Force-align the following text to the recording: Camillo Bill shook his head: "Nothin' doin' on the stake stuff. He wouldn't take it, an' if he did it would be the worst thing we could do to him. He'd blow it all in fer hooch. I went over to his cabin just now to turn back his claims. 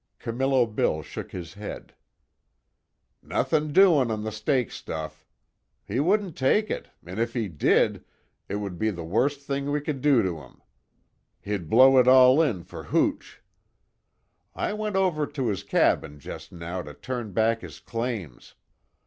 Camillo 0.17 0.65
Bill 0.65 1.03
shook 1.03 1.31
his 1.31 1.53
head: 1.53 1.93
"Nothin' 3.21 3.71
doin' 3.71 4.09
on 4.09 4.23
the 4.23 4.31
stake 4.31 4.71
stuff. 4.71 5.27
He 5.85 5.99
wouldn't 5.99 6.35
take 6.35 6.71
it, 6.71 6.89
an' 7.05 7.19
if 7.19 7.35
he 7.35 7.47
did 7.47 8.03
it 8.49 8.55
would 8.55 8.79
be 8.79 8.89
the 8.89 9.03
worst 9.03 9.41
thing 9.41 9.69
we 9.71 9.79
could 9.79 10.01
do 10.01 10.23
to 10.23 10.41
him. 10.41 10.63
He'd 11.39 11.69
blow 11.69 11.99
it 11.99 12.07
all 12.07 12.41
in 12.41 12.63
fer 12.63 12.81
hooch. 12.85 13.43
I 14.55 14.73
went 14.73 14.95
over 14.95 15.27
to 15.27 15.47
his 15.49 15.61
cabin 15.61 16.17
just 16.17 16.51
now 16.51 16.81
to 16.81 16.95
turn 16.95 17.31
back 17.31 17.61
his 17.61 17.79
claims. 17.79 18.55